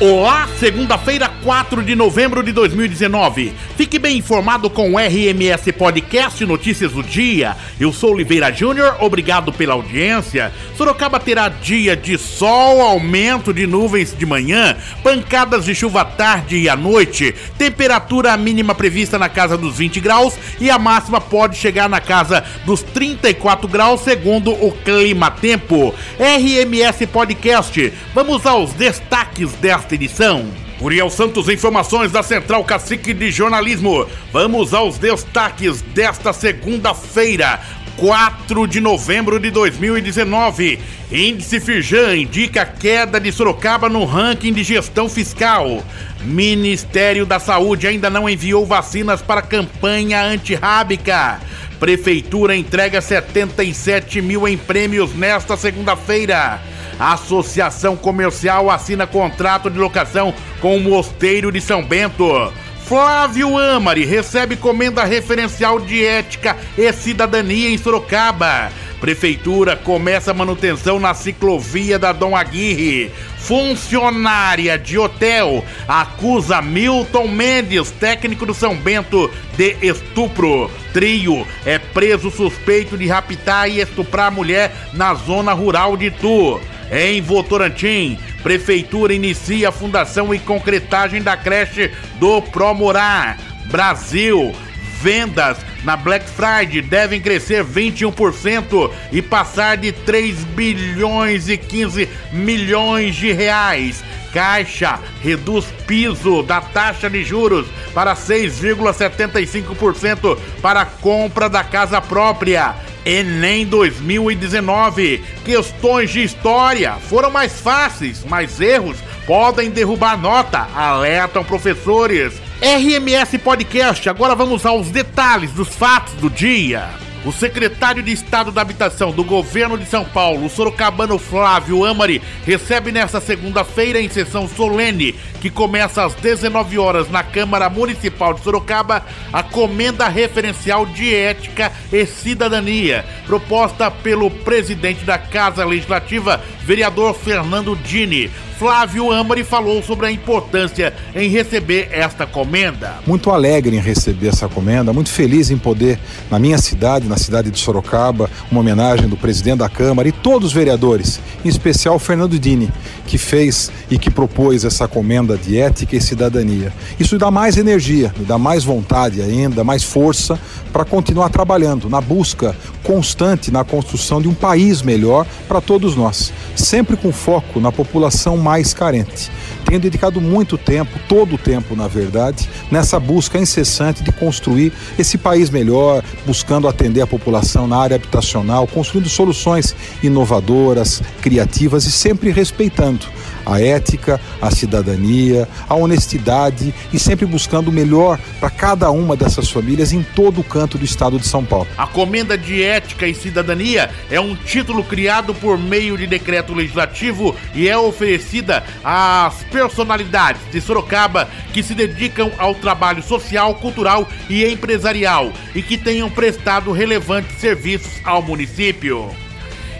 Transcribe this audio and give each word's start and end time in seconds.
Olá, 0.00 0.48
segunda-feira, 0.60 1.28
4 1.42 1.82
de 1.82 1.96
novembro 1.96 2.40
de 2.40 2.52
2019. 2.52 3.52
Fique 3.76 3.98
bem 3.98 4.18
informado 4.18 4.70
com 4.70 4.92
o 4.92 4.96
RMS 4.96 5.72
Podcast 5.72 6.46
Notícias 6.46 6.92
do 6.92 7.02
Dia. 7.02 7.56
Eu 7.80 7.92
sou 7.92 8.12
Oliveira 8.12 8.52
Júnior, 8.52 8.96
obrigado 9.00 9.52
pela 9.52 9.74
audiência. 9.74 10.52
Sorocaba 10.76 11.18
terá 11.18 11.48
dia 11.48 11.96
de 11.96 12.16
sol, 12.16 12.80
aumento 12.80 13.52
de 13.52 13.66
nuvens 13.66 14.16
de 14.16 14.24
manhã, 14.24 14.76
pancadas 15.02 15.64
de 15.64 15.74
chuva 15.74 16.02
à 16.02 16.04
tarde 16.04 16.56
e 16.56 16.68
à 16.68 16.76
noite, 16.76 17.34
temperatura 17.58 18.36
mínima 18.36 18.76
prevista 18.76 19.18
na 19.18 19.28
casa 19.28 19.58
dos 19.58 19.78
20 19.78 19.98
graus 19.98 20.34
e 20.60 20.70
a 20.70 20.78
máxima 20.78 21.20
pode 21.20 21.56
chegar 21.56 21.88
na 21.88 22.00
casa 22.00 22.44
dos 22.64 22.82
34 22.82 23.66
graus, 23.66 24.02
segundo 24.02 24.52
o 24.52 24.70
Clima 24.70 25.28
Tempo. 25.28 25.92
RMS 26.20 27.04
Podcast, 27.08 27.92
vamos 28.14 28.46
aos 28.46 28.72
destaques 28.74 29.50
desta 29.54 29.87
edição. 29.94 30.46
Uriel 30.80 31.10
Santos, 31.10 31.48
informações 31.48 32.12
da 32.12 32.22
Central 32.22 32.62
Cacique 32.64 33.12
de 33.12 33.30
Jornalismo. 33.30 34.06
Vamos 34.32 34.72
aos 34.72 34.96
destaques 34.96 35.82
desta 35.82 36.32
segunda-feira, 36.32 37.60
4 37.96 38.66
de 38.68 38.80
novembro 38.80 39.40
de 39.40 39.50
2019. 39.50 40.78
Índice 41.10 41.58
Firjan 41.58 42.16
indica 42.16 42.64
queda 42.64 43.18
de 43.18 43.32
Sorocaba 43.32 43.88
no 43.88 44.04
ranking 44.04 44.52
de 44.52 44.62
gestão 44.62 45.08
fiscal. 45.08 45.82
Ministério 46.22 47.26
da 47.26 47.40
Saúde 47.40 47.86
ainda 47.86 48.08
não 48.08 48.28
enviou 48.28 48.64
vacinas 48.64 49.20
para 49.20 49.42
campanha 49.42 50.22
antirrábica. 50.22 51.40
Prefeitura 51.80 52.56
entrega 52.56 53.00
77 53.00 54.20
mil 54.20 54.46
em 54.46 54.56
prêmios 54.56 55.14
nesta 55.14 55.56
segunda-feira. 55.56 56.60
A 56.98 57.12
Associação 57.12 57.96
Comercial 57.96 58.70
assina 58.70 59.06
contrato 59.06 59.70
de 59.70 59.78
locação 59.78 60.34
com 60.60 60.76
o 60.76 60.80
Mosteiro 60.80 61.52
de 61.52 61.60
São 61.60 61.82
Bento. 61.82 62.52
Flávio 62.84 63.58
Amari 63.58 64.04
recebe 64.04 64.56
comenda 64.56 65.04
referencial 65.04 65.78
de 65.78 66.04
ética 66.04 66.56
e 66.76 66.90
cidadania 66.92 67.68
em 67.68 67.78
Sorocaba. 67.78 68.72
Prefeitura 68.98 69.76
começa 69.76 70.34
manutenção 70.34 70.98
na 70.98 71.14
ciclovia 71.14 71.98
da 71.98 72.12
Dom 72.12 72.34
Aguirre. 72.34 73.12
Funcionária 73.36 74.76
de 74.76 74.98
hotel 74.98 75.64
acusa 75.86 76.60
Milton 76.60 77.28
Mendes, 77.28 77.90
técnico 77.92 78.44
do 78.44 78.52
São 78.52 78.74
Bento, 78.74 79.30
de 79.56 79.76
estupro. 79.80 80.68
Trio 80.92 81.46
é 81.64 81.78
preso 81.78 82.30
suspeito 82.30 82.98
de 82.98 83.06
raptar 83.06 83.70
e 83.70 83.80
estuprar 83.80 84.32
mulher 84.32 84.74
na 84.92 85.14
zona 85.14 85.52
rural 85.52 85.96
de 85.96 86.10
Tu. 86.10 86.60
Em 86.90 87.20
Votorantim, 87.20 88.18
Prefeitura 88.42 89.12
inicia 89.12 89.68
a 89.68 89.72
fundação 89.72 90.34
e 90.34 90.38
concretagem 90.38 91.22
da 91.22 91.36
creche 91.36 91.92
do 92.18 92.40
Promorar. 92.40 93.36
Brasil, 93.66 94.54
vendas 95.02 95.58
na 95.84 95.96
Black 95.96 96.24
Friday 96.30 96.80
devem 96.82 97.20
crescer 97.20 97.64
21% 97.64 98.90
e 99.12 99.20
passar 99.20 99.76
de 99.76 99.92
3 99.92 100.44
bilhões 100.44 101.48
e 101.48 101.56
15 101.56 102.08
milhões 102.32 103.16
de 103.16 103.32
reais. 103.32 104.04
Caixa 104.32 104.98
reduz 105.22 105.66
piso 105.86 106.42
da 106.42 106.60
taxa 106.60 107.08
de 107.08 107.24
juros 107.24 107.66
para 107.94 108.14
6,75% 108.14 110.36
para 110.60 110.84
compra 110.84 111.48
da 111.48 111.64
casa 111.64 111.98
própria. 112.00 112.74
Enem 113.04 113.66
2019. 113.66 115.22
Questões 115.44 116.10
de 116.10 116.22
história 116.22 116.94
foram 116.94 117.30
mais 117.30 117.60
fáceis, 117.60 118.24
mas 118.24 118.60
erros 118.60 118.96
podem 119.26 119.70
derrubar 119.70 120.16
nota, 120.18 120.68
alertam 120.74 121.44
professores. 121.44 122.34
RMS 122.60 123.38
Podcast, 123.38 124.08
agora 124.08 124.34
vamos 124.34 124.66
aos 124.66 124.90
detalhes 124.90 125.52
dos 125.52 125.68
fatos 125.68 126.14
do 126.14 126.28
dia. 126.28 127.07
O 127.28 127.32
secretário 127.32 128.02
de 128.02 128.10
Estado 128.10 128.50
da 128.50 128.62
Habitação 128.62 129.10
do 129.10 129.22
governo 129.22 129.76
de 129.76 129.84
São 129.84 130.02
Paulo, 130.02 130.48
sorocabano 130.48 131.18
Flávio 131.18 131.84
Amari, 131.84 132.22
recebe 132.46 132.90
nesta 132.90 133.20
segunda-feira, 133.20 134.00
em 134.00 134.08
sessão 134.08 134.48
solene, 134.48 135.14
que 135.38 135.50
começa 135.50 136.02
às 136.02 136.14
19 136.14 136.78
horas 136.78 137.10
na 137.10 137.22
Câmara 137.22 137.68
Municipal 137.68 138.32
de 138.32 138.40
Sorocaba, 138.40 139.04
a 139.30 139.42
Comenda 139.42 140.08
Referencial 140.08 140.86
de 140.86 141.14
Ética 141.14 141.70
e 141.92 142.06
Cidadania, 142.06 143.04
proposta 143.26 143.90
pelo 143.90 144.30
presidente 144.30 145.04
da 145.04 145.18
Casa 145.18 145.66
Legislativa, 145.66 146.42
vereador 146.68 147.14
Fernando 147.14 147.74
Dini. 147.74 148.30
Flávio 148.58 149.10
Amari 149.12 149.44
falou 149.44 149.82
sobre 149.82 150.06
a 150.06 150.10
importância 150.10 150.92
em 151.14 151.30
receber 151.30 151.88
esta 151.92 152.26
comenda. 152.26 152.96
Muito 153.06 153.30
alegre 153.30 153.74
em 153.76 153.80
receber 153.80 154.28
essa 154.28 154.48
comenda, 154.48 154.92
muito 154.92 155.08
feliz 155.08 155.48
em 155.50 155.56
poder, 155.56 155.98
na 156.28 156.38
minha 156.40 156.58
cidade, 156.58 157.08
na 157.08 157.16
cidade 157.16 157.50
de 157.50 157.58
Sorocaba, 157.58 158.28
uma 158.50 158.60
homenagem 158.60 159.08
do 159.08 159.16
presidente 159.16 159.58
da 159.58 159.68
Câmara 159.68 160.08
e 160.08 160.12
todos 160.12 160.48
os 160.48 160.52
vereadores, 160.52 161.20
em 161.42 161.48
especial 161.48 161.98
Fernando 162.00 162.38
Dini, 162.38 162.68
que 163.06 163.16
fez 163.16 163.70
e 163.88 163.96
que 163.96 164.10
propôs 164.10 164.64
essa 164.64 164.86
comenda 164.88 165.38
de 165.38 165.56
ética 165.56 165.96
e 165.96 166.00
cidadania. 166.00 166.72
Isso 166.98 167.16
dá 167.16 167.30
mais 167.30 167.56
energia, 167.56 168.12
dá 168.26 168.36
mais 168.36 168.64
vontade 168.64 169.22
ainda, 169.22 169.62
mais 169.62 169.84
força 169.84 170.38
para 170.72 170.84
continuar 170.84 171.30
trabalhando 171.30 171.88
na 171.88 172.00
busca 172.00 172.54
constante 172.82 173.50
na 173.50 173.64
construção 173.64 174.20
de 174.20 174.28
um 174.28 174.34
país 174.34 174.80
melhor 174.80 175.26
para 175.46 175.60
todos 175.60 175.94
nós, 175.94 176.32
sempre 176.58 176.96
com 176.96 177.12
foco 177.12 177.60
na 177.60 177.72
população 177.72 178.36
mais 178.36 178.74
carente. 178.74 179.30
Tenho 179.68 179.80
dedicado 179.80 180.18
muito 180.18 180.56
tempo, 180.56 180.98
todo 181.06 181.34
o 181.34 181.38
tempo, 181.38 181.76
na 181.76 181.86
verdade, 181.86 182.48
nessa 182.70 182.98
busca 182.98 183.38
incessante 183.38 184.02
de 184.02 184.10
construir 184.10 184.72
esse 184.98 185.18
país 185.18 185.50
melhor, 185.50 186.02
buscando 186.24 186.66
atender 186.66 187.02
a 187.02 187.06
população 187.06 187.66
na 187.66 187.76
área 187.76 187.96
habitacional, 187.96 188.66
construindo 188.66 189.10
soluções 189.10 189.76
inovadoras, 190.02 191.02
criativas 191.20 191.84
e 191.84 191.92
sempre 191.92 192.30
respeitando 192.30 193.06
a 193.48 193.60
ética, 193.60 194.20
a 194.42 194.50
cidadania, 194.50 195.48
a 195.68 195.74
honestidade 195.74 196.74
e 196.92 196.98
sempre 196.98 197.24
buscando 197.24 197.68
o 197.68 197.72
melhor 197.72 198.18
para 198.38 198.50
cada 198.50 198.90
uma 198.90 199.16
dessas 199.16 199.50
famílias 199.50 199.92
em 199.92 200.02
todo 200.02 200.40
o 200.40 200.44
canto 200.44 200.76
do 200.76 200.84
estado 200.84 201.18
de 201.18 201.26
São 201.26 201.44
Paulo. 201.44 201.66
A 201.76 201.86
Comenda 201.86 202.36
de 202.36 202.62
Ética 202.62 203.06
e 203.06 203.14
Cidadania 203.14 203.90
é 204.10 204.20
um 204.20 204.36
título 204.36 204.84
criado 204.84 205.34
por 205.34 205.58
meio 205.58 205.96
de 205.96 206.06
decreto 206.06 206.52
legislativo 206.52 207.34
e 207.54 207.68
é 207.68 207.76
oferecida 207.76 208.62
às 208.84 209.42
personalidades 209.58 210.40
de 210.52 210.60
Sorocaba 210.60 211.28
que 211.52 211.64
se 211.64 211.74
dedicam 211.74 212.30
ao 212.38 212.54
trabalho 212.54 213.02
social, 213.02 213.56
cultural 213.56 214.06
e 214.30 214.44
empresarial 214.44 215.32
e 215.52 215.60
que 215.60 215.76
tenham 215.76 216.08
prestado 216.08 216.70
relevantes 216.70 217.36
serviços 217.38 218.00
ao 218.04 218.22
município. 218.22 219.27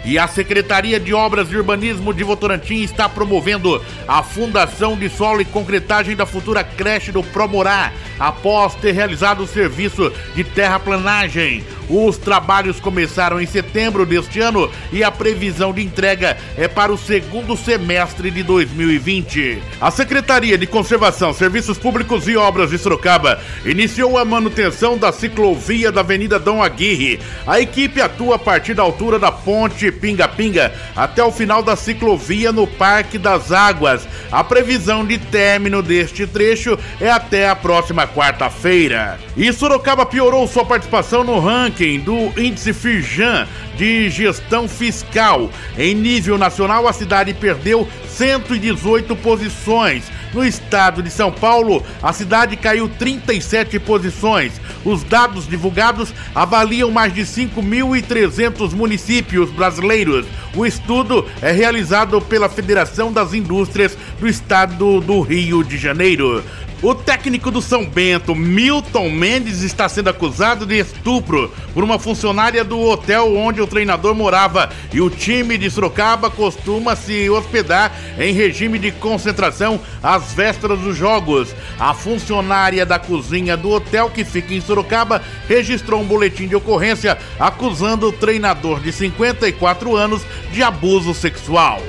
E 0.05 0.17
a 0.17 0.27
Secretaria 0.27 0.99
de 0.99 1.13
Obras 1.13 1.51
e 1.51 1.57
Urbanismo 1.57 2.13
de 2.13 2.23
Votorantim 2.23 2.81
está 2.81 3.09
promovendo 3.09 3.83
a 4.07 4.23
fundação 4.23 4.97
de 4.97 5.09
solo 5.09 5.41
e 5.41 5.45
concretagem 5.45 6.15
da 6.15 6.25
futura 6.25 6.63
creche 6.63 7.11
do 7.11 7.21
Promorá, 7.21 7.91
após 8.19 8.75
ter 8.75 8.91
realizado 8.91 9.43
o 9.43 9.47
serviço 9.47 10.11
de 10.35 10.43
terraplanagem. 10.43 11.63
Os 11.89 12.17
trabalhos 12.17 12.79
começaram 12.79 13.41
em 13.41 13.47
setembro 13.47 14.05
deste 14.05 14.39
ano 14.39 14.69
e 14.93 15.03
a 15.03 15.09
previsão 15.09 15.73
de 15.73 15.81
entrega 15.81 16.37
é 16.55 16.67
para 16.67 16.93
o 16.93 16.97
segundo 16.97 17.57
semestre 17.57 18.29
de 18.29 18.43
2020. 18.43 19.59
A 19.81 19.89
Secretaria 19.89 20.55
de 20.55 20.67
Conservação, 20.67 21.33
Serviços 21.33 21.79
Públicos 21.79 22.27
e 22.27 22.37
Obras 22.37 22.69
de 22.69 22.77
Sorocaba 22.77 23.41
iniciou 23.65 24.19
a 24.19 24.25
manutenção 24.25 24.99
da 24.99 25.11
ciclovia 25.11 25.91
da 25.91 26.01
Avenida 26.01 26.37
Dom 26.37 26.61
Aguirre. 26.61 27.19
A 27.47 27.59
equipe 27.59 27.99
atua 27.99 28.35
a 28.35 28.39
partir 28.39 28.75
da 28.75 28.83
altura 28.83 29.17
da 29.17 29.31
ponte 29.31 29.88
Pinga 29.91 30.27
Pinga 30.27 30.73
até 30.95 31.23
o 31.23 31.31
final 31.31 31.61
da 31.61 31.75
ciclovia 31.75 32.51
no 32.51 32.67
Parque 32.67 33.17
das 33.17 33.51
Águas. 33.51 34.07
A 34.31 34.43
previsão 34.43 35.05
de 35.05 35.17
término 35.17 35.81
deste 35.81 36.25
trecho 36.25 36.77
é 36.99 37.09
até 37.09 37.49
a 37.49 37.55
próxima 37.55 38.07
quarta-feira. 38.07 39.19
E 39.35 39.51
Sorocaba 39.53 40.05
piorou 40.05 40.47
sua 40.47 40.65
participação 40.65 41.23
no 41.23 41.39
ranking 41.39 41.99
do 41.99 42.31
Índice 42.39 42.73
Firjan 42.73 43.47
de 43.75 44.09
Gestão 44.09 44.67
Fiscal. 44.67 45.49
Em 45.77 45.95
nível 45.95 46.37
nacional, 46.37 46.87
a 46.87 46.93
cidade 46.93 47.33
perdeu 47.33 47.87
118 48.09 49.15
posições. 49.15 50.03
No 50.33 50.45
estado 50.45 51.01
de 51.01 51.09
São 51.09 51.31
Paulo, 51.31 51.83
a 52.01 52.13
cidade 52.13 52.55
caiu 52.55 52.87
37 52.87 53.79
posições. 53.79 54.53
Os 54.85 55.03
dados 55.03 55.47
divulgados 55.47 56.13
avaliam 56.35 56.91
mais 56.91 57.13
de 57.13 57.21
5.300 57.21 58.73
municípios 58.73 59.49
brasileiros. 59.51 60.25
O 60.55 60.65
estudo 60.65 61.25
é 61.41 61.51
realizado 61.51 62.21
pela 62.21 62.47
Federação 62.47 63.11
das 63.11 63.33
Indústrias 63.33 63.97
do 64.19 64.27
Estado 64.27 65.01
do 65.01 65.21
Rio 65.21 65.63
de 65.63 65.77
Janeiro. 65.77 66.43
O 66.81 66.95
técnico 66.95 67.51
do 67.51 67.61
São 67.61 67.85
Bento, 67.85 68.33
Milton 68.33 69.09
Mendes, 69.09 69.63
está 69.63 69.89
sendo 69.89 70.09
acusado 70.09 70.65
de 70.65 70.79
estupro 70.79 71.51
por 71.73 71.83
uma 71.83 71.99
funcionária 71.99 72.63
do 72.63 72.79
hotel 72.79 73.35
onde 73.35 73.59
o 73.59 73.67
treinador 73.67 74.15
morava. 74.15 74.69
E 74.93 75.01
o 75.01 75.09
time 75.09 75.57
de 75.57 75.69
Sorocaba 75.69 76.29
costuma 76.29 76.95
se 76.95 77.29
hospedar 77.29 77.91
em 78.17 78.31
regime 78.31 78.79
de 78.79 78.93
concentração 78.93 79.77
às 80.01 80.31
vésperas 80.31 80.79
dos 80.79 80.95
jogos. 80.95 81.53
A 81.77 81.93
funcionária 81.93 82.85
da 82.85 82.97
cozinha 82.97 83.57
do 83.57 83.71
hotel, 83.71 84.09
que 84.09 84.23
fica 84.23 84.53
em 84.53 84.61
Sorocaba, 84.61 85.21
registrou 85.49 85.99
um 85.99 86.07
boletim 86.07 86.47
de 86.47 86.55
ocorrência 86.55 87.17
acusando 87.37 88.07
o 88.07 88.13
treinador 88.13 88.79
de 88.79 88.93
54 88.93 89.97
anos 89.97 90.21
de 90.53 90.63
abuso 90.63 91.13
sexual. 91.13 91.81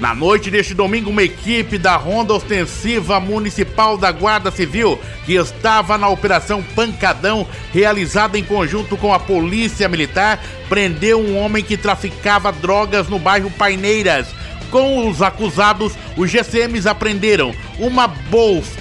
Na 0.00 0.14
noite 0.14 0.50
deste 0.50 0.72
domingo, 0.72 1.10
uma 1.10 1.22
equipe 1.22 1.76
da 1.76 1.94
Ronda 1.94 2.32
Ostensiva 2.32 3.20
Municipal 3.20 3.98
da 3.98 4.10
Guarda 4.10 4.50
Civil, 4.50 4.98
que 5.26 5.34
estava 5.34 5.98
na 5.98 6.08
Operação 6.08 6.62
Pancadão, 6.74 7.46
realizada 7.70 8.38
em 8.38 8.42
conjunto 8.42 8.96
com 8.96 9.12
a 9.12 9.20
Polícia 9.20 9.90
Militar, 9.90 10.42
prendeu 10.70 11.20
um 11.20 11.36
homem 11.36 11.62
que 11.62 11.76
traficava 11.76 12.50
drogas 12.50 13.08
no 13.08 13.18
bairro 13.18 13.50
Paineiras. 13.50 14.28
Com 14.70 15.06
os 15.06 15.20
acusados, 15.20 15.92
os 16.16 16.30
GCMs 16.30 16.88
apreenderam 16.88 17.54
uma 17.78 18.06
bolsa 18.08 18.79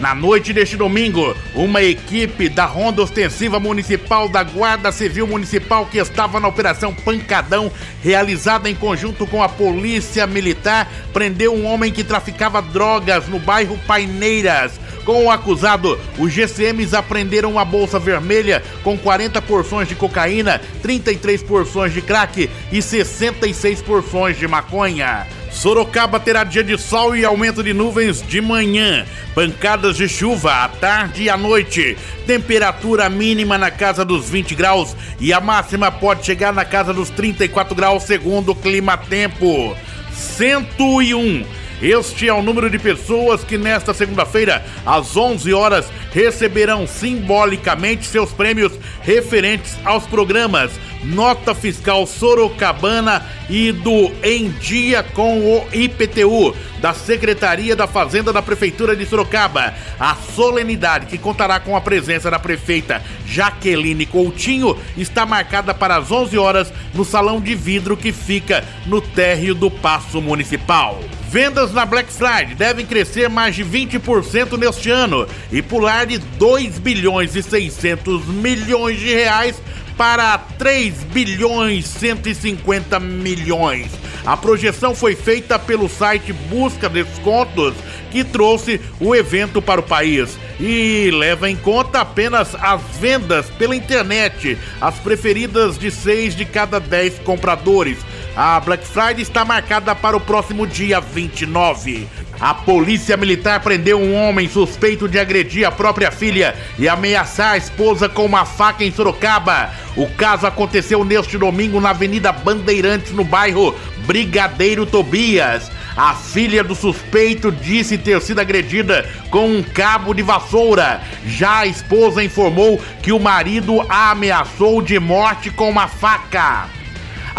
na 0.00 0.14
noite 0.14 0.52
deste 0.54 0.76
domingo, 0.76 1.36
uma 1.54 1.82
equipe 1.82 2.48
da 2.48 2.64
Ronda 2.64 3.02
Ostensiva 3.02 3.60
Municipal 3.60 4.28
da 4.28 4.42
Guarda 4.42 4.90
Civil 4.90 5.26
Municipal 5.26 5.84
que 5.84 5.98
estava 5.98 6.40
na 6.40 6.48
Operação 6.48 6.94
Pancadão, 6.94 7.70
realizada 8.02 8.68
em 8.70 8.74
conjunto 8.74 9.26
com 9.26 9.42
a 9.42 9.48
Polícia 9.48 10.26
Militar, 10.26 10.90
prendeu 11.12 11.54
um 11.54 11.66
homem 11.66 11.92
que 11.92 12.02
traficava 12.02 12.62
drogas 12.62 13.28
no 13.28 13.38
bairro 13.38 13.78
Paineiras. 13.86 14.80
Com 15.04 15.26
o 15.26 15.30
acusado, 15.30 15.98
os 16.18 16.32
GCMs 16.32 16.96
apreenderam 16.96 17.52
uma 17.52 17.64
bolsa 17.64 17.98
vermelha 17.98 18.62
com 18.82 18.96
40 18.96 19.42
porções 19.42 19.86
de 19.86 19.94
cocaína, 19.94 20.60
33 20.82 21.42
porções 21.42 21.92
de 21.92 22.00
crack 22.00 22.48
e 22.72 22.80
66 22.80 23.82
porções 23.82 24.38
de 24.38 24.48
maconha. 24.48 25.26
Sorocaba 25.50 26.20
terá 26.20 26.44
dia 26.44 26.62
de 26.62 26.78
sol 26.78 27.16
e 27.16 27.24
aumento 27.24 27.62
de 27.62 27.74
nuvens 27.74 28.22
de 28.22 28.40
manhã, 28.40 29.04
pancadas 29.34 29.96
de 29.96 30.08
chuva 30.08 30.64
à 30.64 30.68
tarde 30.68 31.24
e 31.24 31.30
à 31.30 31.36
noite, 31.36 31.98
temperatura 32.26 33.08
mínima 33.08 33.58
na 33.58 33.70
casa 33.70 34.04
dos 34.04 34.30
20 34.30 34.54
graus 34.54 34.96
e 35.18 35.32
a 35.32 35.40
máxima 35.40 35.90
pode 35.90 36.24
chegar 36.24 36.52
na 36.52 36.64
casa 36.64 36.94
dos 36.94 37.10
34 37.10 37.74
graus, 37.74 38.04
segundo 38.04 38.52
o 38.52 38.54
Clima 38.54 38.96
Tempo. 38.96 39.76
101 40.12 41.59
este 41.82 42.28
é 42.28 42.32
o 42.32 42.42
número 42.42 42.68
de 42.68 42.78
pessoas 42.78 43.42
que 43.42 43.56
nesta 43.56 43.94
segunda-feira, 43.94 44.64
às 44.84 45.16
11 45.16 45.52
horas, 45.54 45.86
receberão 46.12 46.86
simbolicamente 46.86 48.06
seus 48.06 48.32
prêmios 48.32 48.72
referentes 49.02 49.78
aos 49.84 50.06
programas 50.06 50.72
Nota 51.02 51.54
Fiscal 51.54 52.06
Sorocabana 52.06 53.24
e 53.48 53.72
do 53.72 54.12
Em 54.22 54.50
Dia 54.50 55.02
com 55.02 55.38
o 55.38 55.66
IPTU 55.72 56.54
da 56.80 56.92
Secretaria 56.92 57.74
da 57.74 57.86
Fazenda 57.86 58.32
da 58.32 58.42
Prefeitura 58.42 58.94
de 58.94 59.06
Sorocaba. 59.06 59.74
A 59.98 60.14
solenidade, 60.14 61.06
que 61.06 61.16
contará 61.16 61.58
com 61.58 61.76
a 61.76 61.80
presença 61.80 62.30
da 62.30 62.38
prefeita 62.38 63.02
Jaqueline 63.26 64.04
Coutinho, 64.04 64.76
está 64.96 65.24
marcada 65.24 65.72
para 65.72 65.96
as 65.96 66.10
11 66.10 66.36
horas 66.36 66.72
no 66.94 67.04
Salão 67.04 67.40
de 67.40 67.54
Vidro 67.54 67.96
que 67.96 68.12
fica 68.12 68.64
no 68.86 69.00
térreo 69.00 69.54
do 69.54 69.70
Paço 69.70 70.20
Municipal. 70.20 71.00
Vendas 71.30 71.72
na 71.72 71.86
Black 71.86 72.12
Friday 72.12 72.56
devem 72.56 72.84
crescer 72.84 73.28
mais 73.28 73.54
de 73.54 73.64
20% 73.64 74.58
neste 74.58 74.90
ano 74.90 75.28
e 75.52 75.62
pular 75.62 76.04
de 76.04 76.18
2 76.18 76.80
bilhões 76.80 77.36
e 77.36 77.42
600 77.42 78.26
milhões 78.26 78.98
de 78.98 79.14
reais 79.14 79.54
para 79.96 80.36
3 80.36 81.04
bilhões 81.04 81.86
150 81.86 82.98
milhões. 82.98 83.92
A 84.26 84.36
projeção 84.36 84.92
foi 84.92 85.14
feita 85.14 85.56
pelo 85.56 85.88
site 85.88 86.32
Busca 86.32 86.88
Descontos, 86.88 87.74
que 88.10 88.24
trouxe 88.24 88.80
o 88.98 89.14
evento 89.14 89.62
para 89.62 89.80
o 89.80 89.84
país 89.84 90.36
e 90.58 91.12
leva 91.12 91.48
em 91.48 91.54
conta 91.54 92.00
apenas 92.00 92.56
as 92.56 92.80
vendas 92.98 93.48
pela 93.50 93.76
internet, 93.76 94.58
as 94.80 94.96
preferidas 94.96 95.78
de 95.78 95.92
6 95.92 96.34
de 96.34 96.44
cada 96.44 96.80
10 96.80 97.20
compradores. 97.20 97.98
A 98.36 98.60
Black 98.60 98.86
Friday 98.86 99.22
está 99.22 99.44
marcada 99.44 99.94
para 99.94 100.16
o 100.16 100.20
próximo 100.20 100.66
dia 100.66 101.00
29. 101.00 102.06
A 102.38 102.54
polícia 102.54 103.16
militar 103.16 103.60
prendeu 103.60 104.00
um 104.00 104.14
homem 104.14 104.48
suspeito 104.48 105.08
de 105.08 105.18
agredir 105.18 105.66
a 105.66 105.70
própria 105.70 106.10
filha 106.10 106.54
e 106.78 106.88
ameaçar 106.88 107.52
a 107.52 107.56
esposa 107.56 108.08
com 108.08 108.24
uma 108.24 108.44
faca 108.46 108.84
em 108.84 108.92
Sorocaba. 108.92 109.70
O 109.96 110.06
caso 110.14 110.46
aconteceu 110.46 111.04
neste 111.04 111.36
domingo 111.36 111.80
na 111.80 111.90
Avenida 111.90 112.32
Bandeirantes, 112.32 113.12
no 113.12 113.24
bairro 113.24 113.74
Brigadeiro 114.06 114.86
Tobias. 114.86 115.70
A 115.96 116.14
filha 116.14 116.62
do 116.62 116.74
suspeito 116.74 117.50
disse 117.50 117.98
ter 117.98 118.22
sido 118.22 118.38
agredida 118.38 119.06
com 119.28 119.46
um 119.46 119.62
cabo 119.62 120.14
de 120.14 120.22
vassoura. 120.22 121.02
Já 121.26 121.58
a 121.58 121.66
esposa 121.66 122.24
informou 122.24 122.80
que 123.02 123.12
o 123.12 123.18
marido 123.18 123.84
a 123.88 124.12
ameaçou 124.12 124.80
de 124.80 124.98
morte 124.98 125.50
com 125.50 125.68
uma 125.68 125.88
faca. 125.88 126.79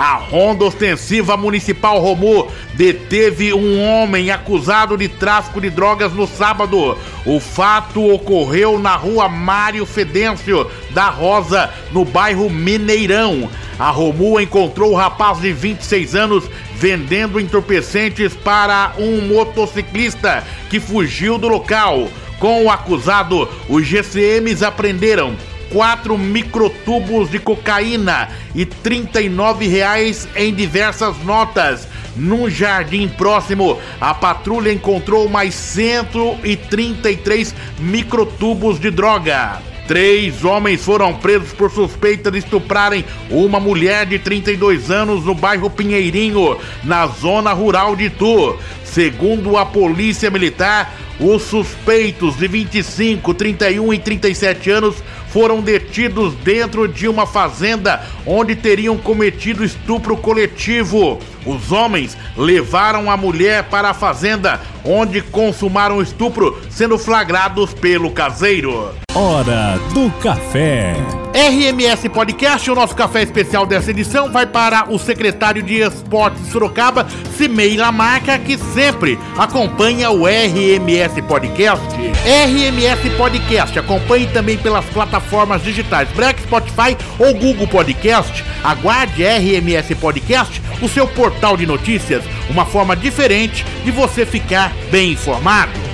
A 0.01 0.15
Ronda 0.15 0.65
Ostensiva 0.65 1.37
Municipal 1.37 1.99
Romu 1.99 2.47
deteve 2.73 3.53
um 3.53 3.79
homem 3.79 4.31
acusado 4.31 4.97
de 4.97 5.07
tráfico 5.07 5.61
de 5.61 5.69
drogas 5.69 6.11
no 6.11 6.25
sábado. 6.25 6.97
O 7.23 7.39
fato 7.39 8.11
ocorreu 8.11 8.79
na 8.79 8.95
rua 8.95 9.29
Mário 9.29 9.85
Fedêncio 9.85 10.67
da 10.89 11.07
Rosa, 11.07 11.69
no 11.91 12.03
bairro 12.03 12.49
Mineirão. 12.49 13.47
A 13.77 13.91
Romu 13.91 14.39
encontrou 14.39 14.93
o 14.93 14.95
rapaz 14.95 15.39
de 15.39 15.53
26 15.53 16.15
anos 16.15 16.49
vendendo 16.73 17.39
entorpecentes 17.39 18.33
para 18.33 18.93
um 18.97 19.21
motociclista 19.27 20.43
que 20.67 20.79
fugiu 20.79 21.37
do 21.37 21.47
local. 21.47 22.07
Com 22.39 22.65
o 22.65 22.71
acusado, 22.71 23.47
os 23.69 23.85
GCMs 23.85 24.65
aprenderam 24.65 25.35
quatro 25.71 26.17
microtubos 26.17 27.31
de 27.31 27.39
cocaína 27.39 28.27
e 28.53 28.65
39 28.65 29.65
reais 29.67 30.27
em 30.35 30.53
diversas 30.53 31.17
notas. 31.23 31.87
Num 32.15 32.47
jardim 32.49 33.07
próximo, 33.07 33.79
a 33.99 34.13
patrulha 34.13 34.71
encontrou 34.71 35.27
mais 35.29 35.55
133 35.55 37.55
microtubos 37.79 38.79
de 38.79 38.91
droga. 38.91 39.59
Três 39.87 40.45
homens 40.45 40.83
foram 40.83 41.13
presos 41.13 41.53
por 41.53 41.71
suspeita 41.71 42.29
de 42.31 42.37
estuprarem 42.37 43.03
uma 43.29 43.59
mulher 43.59 44.05
de 44.05 44.19
32 44.19 44.91
anos 44.91 45.25
no 45.25 45.33
bairro 45.33 45.69
Pinheirinho, 45.69 46.57
na 46.83 47.07
zona 47.07 47.51
rural 47.51 47.95
de 47.95 48.05
Itu. 48.05 48.57
Segundo 48.85 49.57
a 49.57 49.65
polícia 49.65 50.29
militar, 50.29 50.93
os 51.19 51.41
suspeitos 51.43 52.37
de 52.37 52.47
25, 52.47 53.33
31 53.33 53.93
e 53.93 53.99
37 53.99 54.69
anos 54.69 54.95
foram 55.31 55.61
detidos 55.61 56.33
dentro 56.35 56.87
de 56.87 57.07
uma 57.07 57.25
fazenda 57.25 58.03
onde 58.25 58.55
teriam 58.55 58.97
cometido 58.97 59.63
estupro 59.63 60.15
coletivo. 60.17 61.19
Os 61.45 61.71
homens 61.71 62.17
levaram 62.37 63.09
a 63.09 63.17
mulher 63.17 63.63
para 63.63 63.89
a 63.89 63.93
fazenda, 63.93 64.59
onde 64.83 65.21
consumaram 65.21 66.01
estupro, 66.01 66.59
sendo 66.69 66.97
flagrados 66.97 67.73
pelo 67.73 68.11
caseiro. 68.11 68.93
Hora 69.13 69.79
do 69.93 70.11
café. 70.21 71.20
RMS 71.33 72.09
Podcast, 72.09 72.69
o 72.69 72.75
nosso 72.75 72.93
café 72.93 73.23
especial 73.23 73.65
dessa 73.65 73.91
edição 73.91 74.29
vai 74.29 74.45
para 74.45 74.91
o 74.91 74.99
secretário 74.99 75.63
de 75.63 75.75
Esportes 75.75 76.43
de 76.43 76.51
Sorocaba, 76.51 77.07
Cimei 77.37 77.77
Lamarca, 77.77 78.37
que 78.37 78.57
sempre 78.57 79.17
acompanha 79.37 80.11
o 80.11 80.25
RMS 80.25 81.21
Podcast. 81.21 81.85
RMS 81.95 83.09
Podcast, 83.15 83.79
acompanhe 83.79 84.27
também 84.27 84.57
pelas 84.57 84.83
plataformas 84.85 85.63
digitais 85.63 86.09
Black, 86.11 86.41
Spotify 86.41 86.97
ou 87.17 87.33
Google 87.33 87.67
Podcast. 87.67 88.43
Aguarde 88.61 89.23
RMS 89.23 89.95
Podcast, 89.95 90.61
o 90.81 90.89
seu 90.89 91.07
portal 91.07 91.55
de 91.55 91.65
notícias, 91.65 92.25
uma 92.49 92.65
forma 92.65 92.93
diferente 92.93 93.65
de 93.85 93.91
você 93.91 94.25
ficar 94.25 94.73
bem 94.91 95.13
informado. 95.13 95.90